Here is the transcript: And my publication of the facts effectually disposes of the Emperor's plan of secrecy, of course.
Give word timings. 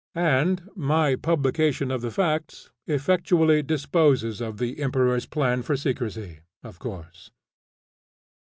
And 0.15 0.67
my 0.75 1.15
publication 1.15 1.91
of 1.91 2.01
the 2.01 2.09
facts 2.09 2.71
effectually 2.87 3.61
disposes 3.61 4.41
of 4.41 4.57
the 4.57 4.79
Emperor's 4.81 5.27
plan 5.27 5.59
of 5.59 5.79
secrecy, 5.79 6.39
of 6.63 6.79
course. 6.79 7.29